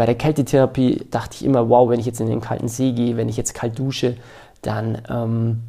bei 0.00 0.06
der 0.06 0.14
Kältetherapie 0.14 1.04
dachte 1.10 1.36
ich 1.36 1.44
immer, 1.44 1.68
wow, 1.68 1.90
wenn 1.90 2.00
ich 2.00 2.06
jetzt 2.06 2.22
in 2.22 2.26
den 2.26 2.40
kalten 2.40 2.68
See 2.68 2.92
gehe, 2.92 3.18
wenn 3.18 3.28
ich 3.28 3.36
jetzt 3.36 3.52
kalt 3.52 3.78
dusche, 3.78 4.16
dann, 4.62 5.02
ähm, 5.10 5.60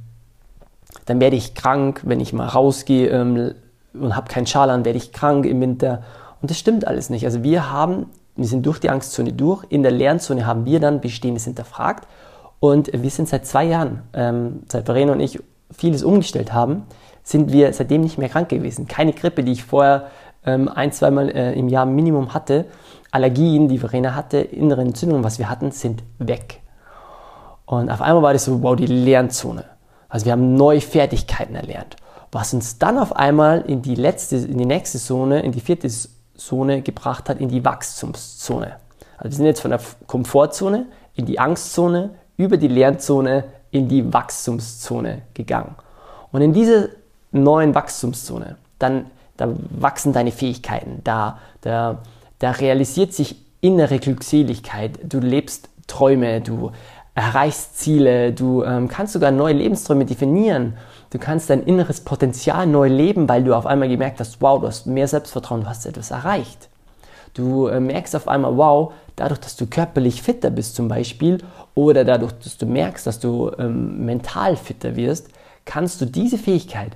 dann 1.06 1.20
werde 1.20 1.36
ich 1.36 1.54
krank. 1.54 2.00
Wenn 2.06 2.22
ich 2.22 2.32
mal 2.32 2.48
rausgehe 2.48 3.10
ähm, 3.10 3.56
und 3.94 4.16
habe 4.16 4.32
keinen 4.32 4.48
Schal 4.48 4.70
an, 4.70 4.86
werde 4.86 4.96
ich 4.96 5.12
krank 5.12 5.46
im 5.46 5.60
Winter. 5.60 6.04
Und 6.42 6.50
das 6.50 6.58
stimmt 6.58 6.88
alles 6.88 7.10
nicht. 7.10 7.26
Also 7.26 7.44
wir 7.44 7.74
haben, 7.74 8.06
wir 8.38 8.46
sind 8.48 8.66
durch 8.66 8.80
die 8.80 8.90
Angstzone 8.90 9.34
durch. 9.34 9.66
In 9.68 9.84
der 9.84 9.92
Lernzone 9.92 10.46
haben 10.46 10.64
wir 10.64 10.80
dann 10.80 11.02
Bestehendes 11.02 11.44
hinterfragt. 11.44 12.08
Und 12.62 12.90
wir 12.94 13.10
sind 13.10 13.28
seit 13.28 13.46
zwei 13.46 13.66
Jahren, 13.66 14.04
ähm, 14.14 14.64
seit 14.72 14.86
Verena 14.86 15.12
und 15.12 15.20
ich 15.20 15.42
vieles 15.78 16.06
umgestellt 16.06 16.54
haben, 16.54 16.84
sind 17.22 17.52
wir 17.52 17.74
seitdem 17.74 18.00
nicht 18.00 18.18
mehr 18.18 18.30
krank 18.30 18.48
gewesen. 18.48 18.88
Keine 18.88 19.12
Grippe, 19.12 19.44
die 19.44 19.52
ich 19.52 19.66
vorher 19.66 20.08
ähm, 20.46 20.68
ein, 20.70 20.92
zweimal 20.92 21.30
äh, 21.30 21.54
im 21.54 21.70
Jahr 21.70 21.86
Minimum 21.86 22.34
hatte, 22.34 22.66
Allergien, 23.12 23.68
die 23.68 23.78
Verena 23.78 24.16
hatte, 24.16 24.38
innere 24.38 24.82
Entzündungen, 24.82 25.24
was 25.24 25.38
wir 25.38 25.50
hatten, 25.50 25.72
sind 25.72 26.04
weg. 26.18 26.62
Und 27.66 27.90
auf 27.90 28.02
einmal 28.02 28.24
war 28.24 28.34
das 28.34 28.46
so, 28.46 28.64
wow, 28.64 28.76
die 28.76 28.86
Lernzone. 28.86 29.66
Also 30.10 30.26
wir 30.26 30.34
haben 30.34 30.56
neue 30.56 30.82
Fertigkeiten 30.82 31.56
erlernt. 31.56 31.96
Was 32.32 32.54
uns 32.54 32.78
dann 32.78 32.98
auf 32.98 33.16
einmal 33.16 33.62
in 33.62 33.82
die 33.82 33.96
letzte, 33.96 34.38
in 34.38 34.58
die 34.58 34.66
nächste 34.66 35.00
Zone, 35.00 35.42
in 35.42 35.52
die 35.52 35.60
vierte 35.60 35.90
Zone 36.36 36.82
gebracht 36.82 37.30
hat, 37.30 37.40
in 37.40 37.50
die 37.50 37.64
Wachstumszone. 37.64 38.78
Also 39.18 39.30
wir 39.30 39.36
sind 39.38 39.46
jetzt 39.46 39.62
von 39.62 39.72
der 39.72 39.82
Komfortzone 40.08 40.88
in 41.14 41.26
die 41.26 41.40
Angstzone, 41.40 42.12
über 42.38 42.58
die 42.58 42.70
Lernzone 42.70 43.46
in 43.72 43.88
die 43.88 44.14
Wachstumszone 44.14 45.22
gegangen. 45.34 45.76
Und 46.32 46.42
in 46.42 46.54
diese 46.54 46.90
neuen 47.32 47.76
Wachstumszone, 47.76 48.58
dann 48.80 49.06
da 49.42 49.54
wachsen 49.70 50.14
deine 50.14 50.32
Fähigkeiten, 50.32 51.02
da, 51.04 51.40
da 51.62 52.00
da 52.42 52.52
realisiert 52.52 53.14
sich 53.14 53.36
innere 53.62 54.00
Glückseligkeit. 54.00 55.00
Du 55.04 55.20
lebst 55.20 55.70
Träume, 55.86 56.42
du 56.42 56.72
erreichst 57.14 57.78
Ziele, 57.78 58.34
du 58.34 58.64
ähm, 58.64 58.88
kannst 58.88 59.14
sogar 59.14 59.30
neue 59.30 59.54
Lebensträume 59.54 60.06
definieren. 60.06 60.74
Du 61.12 61.20
kannst 61.20 61.52
dein 61.52 61.62
inneres 61.62 62.02
Potenzial 62.02 62.66
neu 62.66 62.88
leben, 62.88 63.30
weil 63.30 63.44
du 63.44 63.54
auf 63.54 63.68
einmal 63.68 63.90
gemerkt 63.90 64.20
hast, 64.20 64.42
wow, 64.42 64.60
du 64.60 64.68
hast 64.68 64.88
mehr 64.88 65.08
Selbstvertrauen, 65.08 65.62
du 65.62 65.68
hast 65.68 65.86
etwas 65.86 66.10
erreicht. 66.10 66.70
Du 67.36 67.68
äh, 67.68 67.80
merkst 67.80 68.16
auf 68.16 68.28
einmal, 68.28 68.58
wow, 68.58 68.94
dadurch, 69.16 69.40
dass 69.40 69.56
du 69.56 69.68
körperlich 69.68 70.24
fitter 70.24 70.50
bist 70.50 70.76
zum 70.76 70.88
Beispiel 70.88 71.44
oder 71.76 72.04
dadurch, 72.06 72.32
dass 72.44 72.58
du 72.58 72.66
merkst, 72.66 73.06
dass 73.06 73.20
du 73.20 73.52
ähm, 73.60 74.04
mental 74.04 74.56
fitter 74.56 74.96
wirst, 74.96 75.28
kannst 75.66 76.02
du 76.02 76.06
diese 76.06 76.40
Fähigkeit 76.40 76.94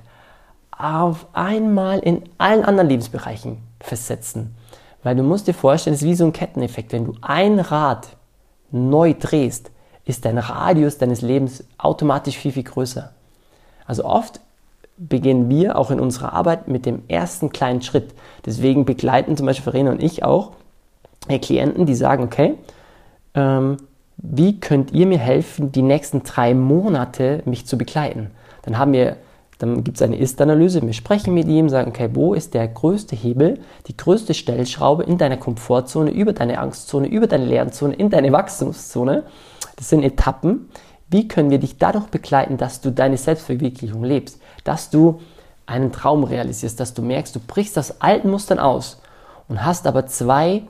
auf 0.78 1.26
einmal 1.32 1.98
in 2.00 2.22
allen 2.38 2.64
anderen 2.64 2.88
Lebensbereichen 2.88 3.58
festsetzen. 3.80 4.54
Weil 5.02 5.16
du 5.16 5.22
musst 5.22 5.46
dir 5.46 5.54
vorstellen, 5.54 5.94
es 5.94 6.02
ist 6.02 6.08
wie 6.08 6.14
so 6.14 6.24
ein 6.24 6.32
Ketteneffekt. 6.32 6.92
Wenn 6.92 7.04
du 7.04 7.14
ein 7.22 7.60
Rad 7.60 8.08
neu 8.70 9.14
drehst, 9.18 9.70
ist 10.04 10.24
dein 10.24 10.38
Radius 10.38 10.98
deines 10.98 11.22
Lebens 11.22 11.64
automatisch 11.78 12.36
viel, 12.36 12.52
viel 12.52 12.62
größer. 12.62 13.12
Also 13.86 14.04
oft 14.04 14.40
beginnen 14.96 15.48
wir 15.48 15.76
auch 15.76 15.90
in 15.90 16.00
unserer 16.00 16.32
Arbeit 16.32 16.68
mit 16.68 16.86
dem 16.86 17.02
ersten 17.08 17.50
kleinen 17.50 17.82
Schritt. 17.82 18.14
Deswegen 18.44 18.84
begleiten 18.84 19.36
zum 19.36 19.46
Beispiel 19.46 19.64
Verena 19.64 19.90
und 19.90 20.02
ich 20.02 20.24
auch 20.24 20.52
Klienten, 21.28 21.86
die 21.86 21.94
sagen, 21.94 22.22
okay, 22.22 22.54
ähm, 23.34 23.76
wie 24.16 24.60
könnt 24.60 24.92
ihr 24.92 25.06
mir 25.06 25.18
helfen, 25.18 25.72
die 25.72 25.82
nächsten 25.82 26.22
drei 26.22 26.54
Monate 26.54 27.42
mich 27.44 27.66
zu 27.66 27.76
begleiten? 27.76 28.30
Dann 28.62 28.78
haben 28.78 28.92
wir, 28.92 29.16
dann 29.58 29.84
gibt 29.84 29.96
es 29.96 30.02
eine 30.02 30.18
Ist-Analyse, 30.18 30.82
wir 30.82 30.92
sprechen 30.92 31.32
mit 31.32 31.48
ihm, 31.48 31.68
sagen, 31.68 31.90
okay, 31.90 32.10
wo 32.12 32.34
ist 32.34 32.52
der 32.52 32.68
größte 32.68 33.16
Hebel, 33.16 33.58
die 33.86 33.96
größte 33.96 34.34
Stellschraube 34.34 35.04
in 35.04 35.16
deiner 35.16 35.38
Komfortzone, 35.38 36.10
über 36.10 36.34
deine 36.34 36.58
Angstzone, 36.58 37.08
über 37.08 37.26
deine 37.26 37.46
Lernzone, 37.46 37.94
in 37.94 38.10
deine 38.10 38.32
Wachstumszone. 38.32 39.22
Das 39.76 39.88
sind 39.88 40.02
Etappen. 40.02 40.68
Wie 41.08 41.28
können 41.28 41.50
wir 41.50 41.58
dich 41.58 41.78
dadurch 41.78 42.06
begleiten, 42.06 42.58
dass 42.58 42.80
du 42.80 42.90
deine 42.90 43.16
Selbstverwirklichung 43.16 44.04
lebst, 44.04 44.40
dass 44.64 44.90
du 44.90 45.20
einen 45.64 45.90
Traum 45.90 46.24
realisierst, 46.24 46.78
dass 46.78 46.94
du 46.94 47.02
merkst, 47.02 47.34
du 47.34 47.40
brichst 47.40 47.78
aus 47.78 48.00
alten 48.00 48.30
Mustern 48.30 48.58
aus 48.58 49.00
und 49.48 49.64
hast 49.64 49.86
aber 49.86 50.06
zwei, 50.06 50.62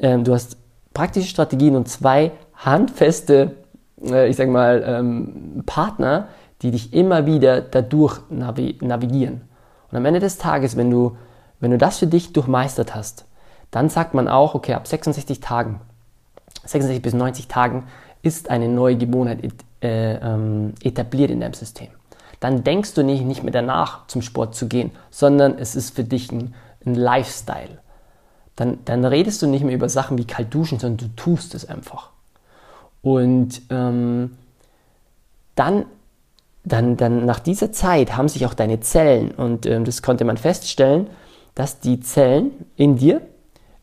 äh, 0.00 0.18
du 0.18 0.32
hast 0.34 0.56
praktische 0.92 1.28
Strategien 1.28 1.76
und 1.76 1.88
zwei 1.88 2.32
handfeste, 2.54 3.56
äh, 4.02 4.28
ich 4.28 4.36
sag 4.36 4.48
mal, 4.48 4.82
ähm, 4.86 5.62
Partner, 5.66 6.28
die 6.64 6.70
dich 6.70 6.94
immer 6.94 7.26
wieder 7.26 7.60
dadurch 7.60 8.18
navigieren. 8.30 9.42
Und 9.90 9.98
am 9.98 10.04
Ende 10.06 10.18
des 10.18 10.38
Tages, 10.38 10.76
wenn 10.76 10.90
du, 10.90 11.16
wenn 11.60 11.70
du 11.70 11.78
das 11.78 11.98
für 11.98 12.06
dich 12.06 12.32
durchmeistert 12.32 12.94
hast, 12.94 13.26
dann 13.70 13.90
sagt 13.90 14.14
man 14.14 14.28
auch, 14.28 14.54
okay, 14.54 14.72
ab 14.72 14.86
66 14.88 15.40
Tagen, 15.40 15.80
66 16.64 17.02
bis 17.02 17.12
90 17.12 17.48
Tagen 17.48 17.84
ist 18.22 18.48
eine 18.48 18.68
neue 18.68 18.96
Gewohnheit 18.96 19.40
äh, 19.82 20.14
ähm, 20.14 20.72
etabliert 20.82 21.30
in 21.30 21.40
deinem 21.40 21.52
System. 21.52 21.88
Dann 22.40 22.64
denkst 22.64 22.94
du 22.94 23.02
nicht, 23.02 23.24
nicht 23.24 23.42
mehr 23.42 23.52
danach 23.52 24.06
zum 24.06 24.22
Sport 24.22 24.54
zu 24.54 24.66
gehen, 24.66 24.90
sondern 25.10 25.58
es 25.58 25.76
ist 25.76 25.94
für 25.94 26.04
dich 26.04 26.32
ein, 26.32 26.54
ein 26.86 26.94
Lifestyle. 26.94 27.78
Dann, 28.56 28.78
dann 28.86 29.04
redest 29.04 29.42
du 29.42 29.46
nicht 29.46 29.64
mehr 29.64 29.74
über 29.74 29.88
Sachen 29.88 30.16
wie 30.16 30.26
kalt 30.26 30.54
duschen, 30.54 30.78
sondern 30.78 31.08
du 31.08 31.16
tust 31.16 31.54
es 31.54 31.68
einfach. 31.68 32.10
Und 33.02 33.60
ähm, 33.68 34.38
dann, 35.54 35.86
dann, 36.64 36.96
dann 36.96 37.26
nach 37.26 37.40
dieser 37.40 37.72
Zeit 37.72 38.16
haben 38.16 38.28
sich 38.28 38.46
auch 38.46 38.54
deine 38.54 38.80
Zellen, 38.80 39.32
und 39.32 39.66
ähm, 39.66 39.84
das 39.84 40.02
konnte 40.02 40.24
man 40.24 40.36
feststellen, 40.36 41.08
dass 41.54 41.80
die 41.80 42.00
Zellen 42.00 42.52
in 42.76 42.96
dir 42.96 43.20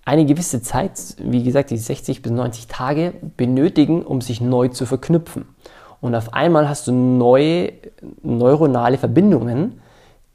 eine 0.03 0.25
gewisse 0.25 0.61
Zeit, 0.61 0.93
wie 1.19 1.43
gesagt, 1.43 1.69
die 1.69 1.77
60 1.77 2.21
bis 2.21 2.31
90 2.31 2.67
Tage 2.67 3.13
benötigen, 3.38 4.03
um 4.03 4.19
sich 4.19 4.41
neu 4.41 4.67
zu 4.69 4.85
verknüpfen. 4.85 5.45
Und 6.01 6.15
auf 6.15 6.33
einmal 6.33 6.67
hast 6.67 6.88
du 6.88 6.91
neue 6.91 7.73
neuronale 8.23 8.97
Verbindungen, 8.97 9.79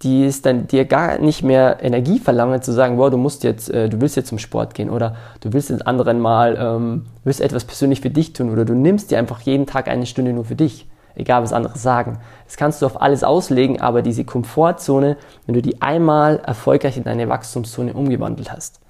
die 0.03 0.25
es 0.25 0.43
dann 0.43 0.69
dir 0.69 0.85
gar 0.85 1.19
nicht 1.19 1.43
mehr 1.43 1.79
Energie 1.83 2.19
verlangen, 2.21 2.63
zu 2.63 2.73
sagen, 2.73 2.99
wow, 2.99 3.11
du 3.11 3.17
musst 3.17 3.43
jetzt, 3.45 3.71
äh, 3.71 3.89
du 3.89 4.01
willst 4.01 4.15
jetzt 4.15 4.29
zum 4.29 4.39
Sport 4.39 4.75
gehen 4.75 4.91
oder 4.91 5.17
du 5.41 5.53
willst 5.53 5.71
jetzt 5.71 5.87
anderen 5.87 6.21
mal, 6.21 6.57
ähm, 6.61 7.07
willst 7.25 7.41
etwas 7.41 7.65
persönlich 7.65 8.03
für 8.03 8.11
dich 8.11 8.35
tun 8.35 8.51
oder 8.51 8.65
du 8.65 8.75
nimmst 8.75 9.11
dir 9.11 9.19
einfach 9.19 9.41
jeden 9.41 9.67
Tag 9.67 9.89
eine 9.89 10.07
Stunde 10.07 10.33
nur 10.33 10.45
für 10.45 10.55
dich, 10.55 10.87
egal 11.17 11.43
was 11.43 11.53
andere 11.53 11.77
sagen. 11.79 12.19
Das 12.45 12.57
kannst 12.57 12.81
du 12.81 12.87
auf 12.87 13.01
alles 13.01 13.25
auslegen, 13.25 13.81
aber 13.81 14.03
diese 14.03 14.25
Komfortzone, 14.25 15.17
wenn 15.47 15.55
du 15.55 15.63
die 15.63 15.83
einmal 15.83 16.39
erfolgreich 16.39 16.97
in 16.97 17.05
deine 17.05 17.29
Wachstumszone 17.29 17.95
umgewandelt 17.95 18.53
hast 18.53 18.81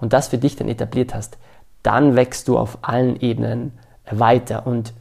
und 0.00 0.12
das 0.12 0.28
für 0.28 0.38
dich 0.38 0.56
dann 0.56 0.68
etabliert 0.68 1.14
hast, 1.14 1.38
dann 1.82 2.16
wächst 2.16 2.48
du 2.48 2.58
auf 2.58 2.78
allen 2.82 3.20
Ebenen 3.20 3.72
weiter 4.10 4.66
und 4.66 4.92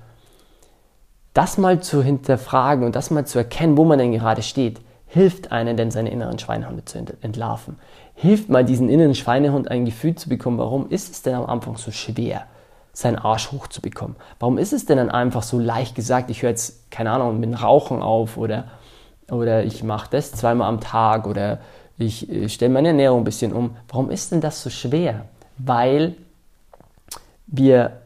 das 1.34 1.58
mal 1.58 1.82
zu 1.82 2.02
hinterfragen 2.02 2.86
und 2.86 2.96
das 2.96 3.12
mal 3.12 3.26
zu 3.26 3.40
erkennen, 3.40 3.78
wo 3.78 3.84
man 3.84 4.00
denn 4.00 4.14
gerade 4.14 4.42
steht, 4.42 4.80
hilft 5.06 5.52
einem 5.52 5.76
denn 5.78 5.92
seine 5.92 6.12
inneren 6.12 6.40
Schweinehunde 6.40 6.86
zu 6.86 6.98
entlarven. 7.22 7.78
Hilft 8.14 8.50
mal 8.50 8.64
diesen 8.64 8.88
inneren 8.90 9.16
Schweinehund 9.16 9.70
ein 9.70 9.86
Gefühl 9.86 10.16
zu 10.16 10.30
bekommen, 10.30 10.58
warum 10.58 10.90
ist 10.90 11.12
es 11.12 11.22
denn 11.22 11.36
am 11.36 11.46
Anfang 11.46 11.78
so 11.78 11.92
schwer, 11.92 12.46
seinen 12.96 13.18
Arsch 13.18 13.52
hochzubekommen? 13.52 14.16
Warum 14.40 14.58
ist 14.58 14.74
es 14.74 14.86
denn 14.86 14.98
dann 14.98 15.12
einfach 15.12 15.44
so 15.44 15.60
leicht 15.60 15.96
gesagt, 15.96 16.32
ich 16.32 16.42
höre 16.42 16.50
jetzt, 16.50 16.90
keine 16.90 17.12
Ahnung, 17.12 17.40
mit 17.40 17.62
Rauchen 17.62 18.02
auf 18.02 18.38
oder, 18.38 18.66
oder 19.30 19.64
ich 19.64 19.84
mache 19.84 20.10
das 20.10 20.32
zweimal 20.32 20.70
am 20.70 20.80
Tag 20.80 21.28
oder 21.28 21.60
ich 21.98 22.30
äh, 22.30 22.50
stelle 22.50 22.74
meine 22.74 22.90
Ernährung 22.90 23.22
ein 23.22 23.26
bisschen 23.26 23.54
um. 23.54 23.76
Warum 23.90 24.10
ist 24.10 24.32
denn 24.32 24.42
das 24.42 24.64
so 24.64 24.70
schwer? 24.70 25.26
Weil 25.58 26.16
wir 27.48 28.02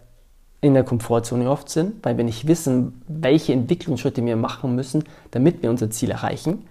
in 0.62 0.74
der 0.74 0.84
Komfortzone 0.84 1.50
oft 1.50 1.70
sind, 1.70 2.04
weil 2.04 2.18
wir 2.18 2.24
nicht 2.24 2.48
wissen, 2.48 3.02
welche 3.08 3.54
Entwicklungsschritte 3.54 4.26
wir 4.26 4.36
machen 4.36 4.76
müssen, 4.76 5.04
damit 5.32 5.62
wir 5.62 5.70
unser 5.70 5.90
Ziel 5.90 6.12
erreichen. 6.12 6.68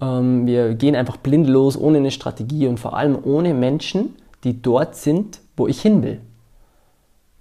Ähm, 0.00 0.46
wir 0.46 0.74
gehen 0.74 0.94
einfach 0.94 1.16
blind 1.16 1.46
los, 1.48 1.78
ohne 1.78 1.98
eine 1.98 2.10
Strategie 2.10 2.66
und 2.66 2.78
vor 2.78 2.96
allem 2.96 3.18
ohne 3.22 3.54
Menschen, 3.54 4.16
die 4.44 4.60
dort 4.60 4.96
sind, 4.96 5.40
wo 5.56 5.66
ich 5.66 5.80
hin 5.80 6.02
will. 6.02 6.20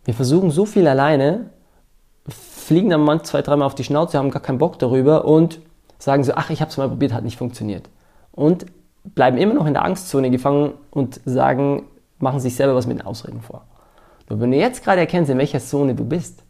Wir 0.06 0.14
versuchen 0.14 0.52
so 0.52 0.66
viel 0.66 0.88
alleine, 0.88 1.50
fliegen 2.28 2.90
dann 2.90 3.02
mal 3.02 3.22
zwei, 3.24 3.42
dreimal 3.42 3.66
auf 3.66 3.76
die 3.76 3.84
Schnauze, 3.84 4.18
haben 4.18 4.32
gar 4.32 4.42
keinen 4.42 4.60
Bock 4.60 4.80
darüber 4.80 5.26
und 5.26 5.60
sagen 5.98 6.24
so, 6.24 6.34
ach, 6.36 6.50
ich 6.50 6.62
habe 6.62 6.72
es 6.72 6.78
mal 6.78 6.88
probiert, 6.88 7.14
hat 7.14 7.24
nicht 7.24 7.38
funktioniert. 7.38 7.90
Und 8.32 8.66
bleiben 9.04 9.38
immer 9.38 9.54
noch 9.54 9.66
in 9.66 9.74
der 9.74 9.84
Angstzone 9.84 10.30
gefangen 10.30 10.74
und 10.92 11.20
sagen, 11.26 11.84
machen 12.20 12.40
sich 12.40 12.56
selber 12.56 12.76
was 12.76 12.88
mit 12.88 13.00
den 13.00 13.06
Ausreden 13.06 13.42
vor. 13.42 13.66
Nur 14.30 14.40
wenn 14.40 14.52
du 14.52 14.58
jetzt 14.58 14.84
gerade 14.84 15.00
erkennst, 15.00 15.30
in 15.30 15.38
welcher 15.38 15.60
Zone 15.60 15.96
du 15.96 16.06
bist, 16.06 16.44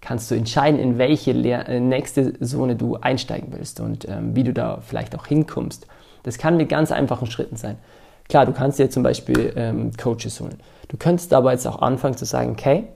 kannst 0.00 0.30
du 0.30 0.34
entscheiden, 0.34 0.78
in 0.78 0.98
welche 0.98 1.32
äh, 1.32 1.80
nächste 1.80 2.38
Zone 2.40 2.76
du 2.76 2.96
einsteigen 2.96 3.48
willst 3.52 3.80
und 3.80 4.06
ähm, 4.08 4.36
wie 4.36 4.44
du 4.44 4.52
da 4.52 4.80
vielleicht 4.82 5.16
auch 5.16 5.26
hinkommst. 5.26 5.86
Das 6.22 6.38
kann 6.38 6.56
mit 6.56 6.68
ganz 6.68 6.92
einfachen 6.92 7.26
Schritten 7.26 7.56
sein. 7.56 7.78
Klar, 8.28 8.46
du 8.46 8.52
kannst 8.52 8.78
dir 8.78 8.90
zum 8.90 9.02
Beispiel 9.02 9.52
ähm, 9.56 9.92
Coaches 9.96 10.40
holen. 10.40 10.58
Du 10.88 10.96
könntest 10.96 11.32
aber 11.34 11.52
jetzt 11.52 11.66
auch 11.66 11.82
anfangen 11.82 12.16
zu 12.16 12.24
sagen, 12.24 12.52
okay, 12.52 12.88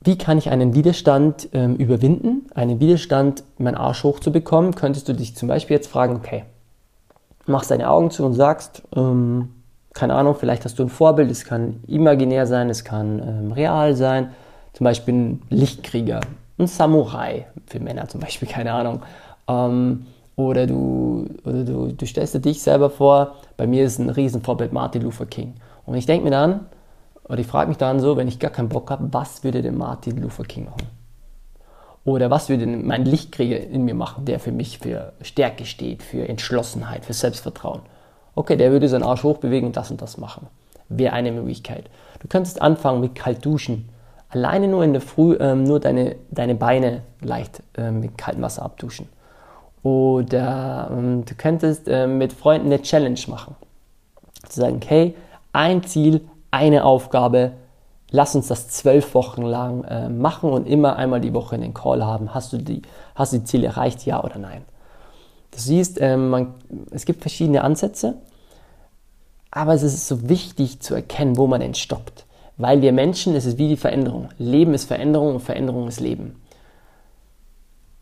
wie 0.00 0.18
kann 0.18 0.36
ich 0.36 0.50
einen 0.50 0.74
Widerstand 0.74 1.48
ähm, 1.52 1.76
überwinden, 1.76 2.46
einen 2.54 2.78
Widerstand, 2.78 3.42
meinen 3.58 3.76
Arsch 3.76 4.04
hochzubekommen? 4.04 4.74
Könntest 4.74 5.08
du 5.08 5.14
dich 5.14 5.34
zum 5.34 5.48
Beispiel 5.48 5.76
jetzt 5.76 5.88
fragen, 5.88 6.16
okay, 6.16 6.44
machst 7.46 7.70
deine 7.70 7.88
Augen 7.88 8.10
zu 8.10 8.24
und 8.24 8.34
sagst, 8.34 8.82
ähm, 8.94 9.48
keine 9.94 10.14
Ahnung, 10.14 10.34
vielleicht 10.34 10.64
hast 10.64 10.78
du 10.78 10.82
ein 10.82 10.88
Vorbild, 10.88 11.30
es 11.30 11.44
kann 11.44 11.82
imaginär 11.86 12.46
sein, 12.46 12.68
es 12.68 12.84
kann 12.84 13.20
ähm, 13.20 13.52
real 13.52 13.94
sein, 13.94 14.30
zum 14.72 14.84
Beispiel 14.84 15.14
ein 15.14 15.42
Lichtkrieger, 15.50 16.20
ein 16.58 16.66
Samurai, 16.66 17.46
für 17.66 17.80
Männer 17.80 18.08
zum 18.08 18.20
Beispiel, 18.20 18.48
keine 18.48 18.72
Ahnung. 18.72 19.02
Ähm, 19.48 20.06
oder 20.36 20.66
du, 20.66 21.26
oder 21.44 21.64
du, 21.64 21.92
du 21.92 22.06
stellst 22.06 22.34
dir 22.34 22.40
dich 22.40 22.62
selber 22.62 22.90
vor, 22.90 23.36
bei 23.56 23.66
mir 23.66 23.84
ist 23.84 23.98
ein 23.98 24.10
Riesenvorbild 24.10 24.72
Martin 24.72 25.02
Luther 25.02 25.26
King. 25.26 25.54
Und 25.86 25.94
ich 25.94 26.06
denke 26.06 26.24
mir 26.24 26.30
dann, 26.30 26.66
oder 27.24 27.38
ich 27.38 27.46
frage 27.46 27.68
mich 27.68 27.78
dann 27.78 28.00
so, 28.00 28.16
wenn 28.16 28.28
ich 28.28 28.38
gar 28.38 28.50
keinen 28.50 28.68
Bock 28.68 28.90
habe, 28.90 29.08
was 29.12 29.44
würde 29.44 29.62
denn 29.62 29.78
Martin 29.78 30.20
Luther 30.20 30.44
King 30.44 30.66
machen? 30.66 30.88
Oder 32.04 32.30
was 32.30 32.48
würde 32.48 32.66
mein 32.66 33.04
Lichtkrieger 33.04 33.58
in 33.60 33.84
mir 33.84 33.94
machen, 33.94 34.26
der 34.26 34.38
für 34.38 34.52
mich 34.52 34.78
für 34.78 35.14
Stärke 35.22 35.64
steht, 35.64 36.02
für 36.02 36.28
Entschlossenheit, 36.28 37.04
für 37.04 37.14
Selbstvertrauen? 37.14 37.80
okay, 38.34 38.56
der 38.56 38.70
würde 38.72 38.88
seinen 38.88 39.02
Arsch 39.02 39.22
hochbewegen 39.22 39.68
und 39.68 39.76
das 39.76 39.90
und 39.90 40.02
das 40.02 40.18
machen. 40.18 40.48
Wäre 40.88 41.14
eine 41.14 41.32
Möglichkeit. 41.32 41.84
Du 42.20 42.28
könntest 42.28 42.60
anfangen 42.60 43.00
mit 43.00 43.14
kalt 43.14 43.44
duschen. 43.44 43.88
Alleine 44.28 44.68
nur 44.68 44.84
in 44.84 44.92
der 44.92 45.02
Früh 45.02 45.36
ähm, 45.38 45.64
nur 45.64 45.80
deine, 45.80 46.16
deine 46.30 46.54
Beine 46.54 47.02
leicht 47.20 47.62
äh, 47.76 47.90
mit 47.90 48.18
kaltem 48.18 48.42
Wasser 48.42 48.62
abduschen. 48.62 49.08
Oder 49.84 50.90
ähm, 50.90 51.26
du 51.26 51.34
könntest 51.34 51.88
äh, 51.88 52.06
mit 52.06 52.32
Freunden 52.32 52.66
eine 52.66 52.80
Challenge 52.80 53.20
machen. 53.28 53.54
Zu 54.48 54.60
sagen, 54.60 54.80
okay, 54.82 55.14
ein 55.52 55.84
Ziel, 55.84 56.22
eine 56.50 56.84
Aufgabe, 56.84 57.52
lass 58.10 58.34
uns 58.34 58.48
das 58.48 58.68
zwölf 58.68 59.14
Wochen 59.14 59.42
lang 59.42 59.84
äh, 59.84 60.08
machen 60.08 60.50
und 60.50 60.66
immer 60.66 60.96
einmal 60.96 61.20
die 61.20 61.34
Woche 61.34 61.56
einen 61.56 61.74
Call 61.74 62.02
haben. 62.02 62.32
Hast 62.32 62.54
du 62.54 62.56
die, 62.56 62.80
hast 63.14 63.34
du 63.34 63.38
die 63.38 63.44
Ziele 63.44 63.66
erreicht, 63.66 64.06
ja 64.06 64.24
oder 64.24 64.38
nein? 64.38 64.62
Du 65.50 65.58
siehst, 65.58 66.00
ähm, 66.00 66.30
man, 66.30 66.54
es 66.90 67.04
gibt 67.04 67.20
verschiedene 67.20 67.62
Ansätze, 67.62 68.14
aber 69.50 69.74
es 69.74 69.82
ist 69.82 70.08
so 70.08 70.30
wichtig 70.30 70.80
zu 70.80 70.94
erkennen, 70.94 71.36
wo 71.36 71.46
man 71.46 71.60
denn 71.60 71.74
stoppt. 71.74 72.24
Weil 72.56 72.80
wir 72.80 72.92
Menschen, 72.92 73.34
es 73.34 73.44
ist 73.44 73.58
wie 73.58 73.68
die 73.68 73.76
Veränderung. 73.76 74.30
Leben 74.38 74.72
ist 74.72 74.84
Veränderung 74.84 75.34
und 75.34 75.40
Veränderung 75.40 75.88
ist 75.88 76.00
Leben. 76.00 76.40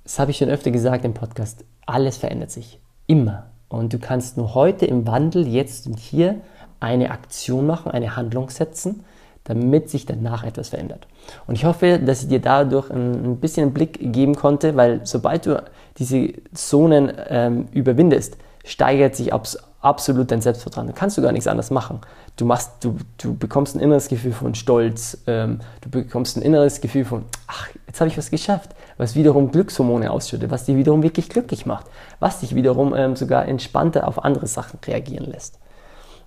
Das 0.05 0.19
habe 0.19 0.31
ich 0.31 0.39
schon 0.39 0.49
öfter 0.49 0.71
gesagt 0.71 1.05
im 1.05 1.15
Podcast. 1.15 1.65
Alles 1.87 2.17
verändert 2.17 2.51
sich. 2.51 2.81
Immer. 3.07 3.47
Und 3.69 3.93
du 3.93 3.99
kannst 3.99 4.37
nur 4.37 4.55
heute 4.55 4.87
im 4.87 5.07
Wandel, 5.07 5.47
jetzt 5.47 5.87
und 5.87 5.99
hier, 5.99 6.41
eine 6.81 7.11
Aktion 7.11 7.67
machen, 7.67 7.93
eine 7.93 8.17
Handlung 8.17 8.51
setzen, 8.51 9.05
damit 9.45 9.89
sich 9.91 10.05
danach 10.05 10.45
etwas 10.45 10.71
verändert. 10.71 11.07
Und 11.47 11.55
ich 11.55 11.65
hoffe, 11.65 11.99
dass 11.99 12.23
ich 12.23 12.29
dir 12.29 12.41
dadurch 12.41 12.91
ein, 12.91 13.39
bisschen 13.39 13.65
einen 13.65 13.75
Blick 13.75 14.13
geben 14.13 14.35
konnte, 14.35 14.77
weil 14.77 15.01
sobald 15.05 15.47
du 15.47 15.63
diese 15.99 16.33
Zonen 16.53 17.13
ähm, 17.29 17.67
überwindest, 17.73 18.37
steigert 18.65 19.17
sich 19.17 19.33
abs 19.33 19.59
absolut 19.81 20.31
dein 20.31 20.41
Selbstvertrauen. 20.41 20.87
Da 20.87 20.93
kannst 20.93 21.19
du 21.19 21.23
gar 21.23 21.33
nichts 21.33 21.49
anderes 21.49 21.73
machen. 21.73 22.01
Du, 22.37 22.47
machst, 22.47 22.71
du, 22.81 22.97
du 23.19 23.37
bekommst 23.37 23.77
ein 23.77 23.81
inneres 23.81 24.09
Gefühl 24.09 24.33
von 24.33 24.55
Stolz, 24.55 25.19
ähm, 25.27 25.61
du 25.83 25.91
bekommst 25.91 26.37
ein 26.37 26.43
inneres 26.43 26.81
Gefühl 26.81 27.05
von, 27.05 27.25
ach, 27.47 27.69
jetzt 27.87 28.01
habe 28.01 28.09
ich 28.09 28.17
was 28.17 28.31
geschafft, 28.31 28.71
was 28.97 29.15
wiederum 29.15 29.51
Glückshormone 29.51 30.11
ausschüttet, 30.11 30.51
was 30.51 30.65
dich 30.65 30.77
wiederum 30.77 31.03
wirklich 31.03 31.29
glücklich 31.29 31.67
macht, 31.67 31.87
was 32.21 32.41
dich 32.41 32.55
wiederum 32.55 32.95
ähm, 32.95 33.17
sogar 33.17 33.47
entspannter 33.47 34.09
auf 34.09 34.25
andere 34.25 34.47
Sachen 34.47 34.79
reagieren 34.87 35.31
lässt. 35.31 35.59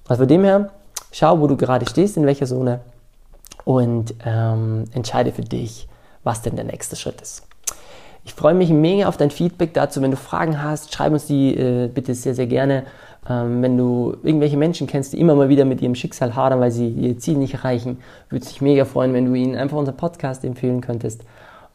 Also 0.08 0.22
von 0.22 0.28
dem 0.28 0.44
her, 0.44 0.70
schau, 1.12 1.40
wo 1.40 1.48
du 1.48 1.58
gerade 1.58 1.90
stehst, 1.90 2.18
in 2.18 2.26
welcher 2.28 2.46
Zone 2.46 2.82
und 3.64 4.14
ähm, 4.24 4.86
entscheide 4.94 5.32
für 5.32 5.42
dich, 5.42 5.88
was 6.24 6.44
denn 6.44 6.56
der 6.56 6.66
nächste 6.66 6.96
Schritt 6.96 7.20
ist. 7.22 7.48
Ich 8.26 8.34
freue 8.34 8.56
mich 8.56 8.72
mega 8.72 9.08
auf 9.08 9.18
dein 9.18 9.30
Feedback 9.30 9.74
dazu. 9.74 10.02
Wenn 10.02 10.12
du 10.12 10.18
Fragen 10.18 10.62
hast, 10.62 10.94
schreib 10.94 11.14
uns 11.14 11.28
die 11.28 11.56
äh, 11.56 11.88
bitte 11.88 12.16
sehr, 12.16 12.34
sehr 12.34 12.48
gerne. 12.48 12.84
Ähm, 13.30 13.62
wenn 13.62 13.78
du 13.78 14.16
irgendwelche 14.24 14.58
Menschen 14.58 14.88
kennst, 14.88 15.14
die 15.14 15.20
immer 15.20 15.36
mal 15.36 15.50
wieder 15.50 15.66
mit 15.66 15.82
ihrem 15.82 15.96
Schicksal 15.96 16.36
hadern, 16.36 16.60
weil 16.60 16.72
sie 16.72 16.88
ihr 16.90 17.18
Ziel 17.18 17.38
nicht 17.38 17.56
erreichen, 17.56 18.00
würde 18.30 18.46
es 18.46 18.52
mich 18.52 18.62
mega 18.62 18.86
freuen, 18.86 19.14
wenn 19.14 19.26
du 19.26 19.34
ihnen 19.34 19.56
einfach 19.56 19.78
unseren 19.78 19.98
Podcast 19.98 20.44
empfehlen 20.44 20.82
könntest. 20.82 21.24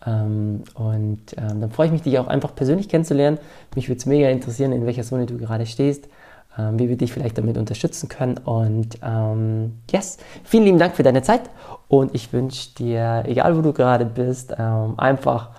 Ähm, 0.07 0.63
und 0.75 1.21
ähm, 1.37 1.61
dann 1.61 1.71
freue 1.71 1.87
ich 1.87 1.93
mich, 1.93 2.03
dich 2.03 2.19
auch 2.19 2.29
einfach 2.29 2.55
persönlich 2.55 2.89
kennenzulernen. 2.89 3.39
Mich 3.75 3.89
würde 3.89 3.99
es 3.99 4.07
mega 4.07 4.29
interessieren, 4.29 4.73
in 4.73 4.87
welcher 4.87 5.03
Zone 5.03 5.27
du 5.27 5.37
gerade 5.37 5.67
stehst 5.67 6.09
ähm, 6.59 6.79
wie 6.79 6.89
wir 6.89 6.97
dich 6.97 7.13
vielleicht 7.13 7.39
damit 7.39 7.57
unterstützen 7.57 8.09
können. 8.09 8.39
Und 8.39 8.99
ähm, 9.03 9.79
yes, 9.91 10.19
vielen 10.45 10.65
lieben 10.65 10.79
Dank 10.79 10.97
für 10.97 11.03
deine 11.03 11.23
Zeit 11.23 11.43
und 11.89 12.15
ich 12.15 12.33
wünsche 12.33 12.75
dir, 12.75 13.25
egal 13.27 13.57
wo 13.57 13.63
du 13.63 13.73
gerade 13.73 14.05
bist, 14.05 14.55
ähm, 14.59 14.95
einfach 14.99 15.51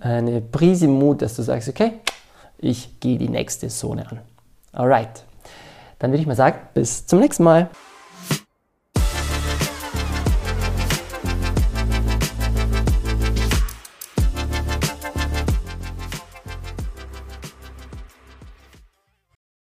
eine 0.00 0.40
Prise 0.40 0.88
Mut, 0.88 1.22
dass 1.22 1.36
du 1.36 1.42
sagst, 1.42 1.68
okay, 1.68 1.92
ich 2.58 3.00
gehe 3.00 3.18
die 3.18 3.28
nächste 3.28 3.68
Zone 3.68 4.10
an. 4.10 4.20
Alright, 4.74 5.24
dann 5.98 6.10
würde 6.10 6.20
ich 6.20 6.26
mal 6.26 6.34
sagen, 6.34 6.58
bis 6.74 7.06
zum 7.06 7.20
nächsten 7.20 7.44
Mal. 7.44 7.70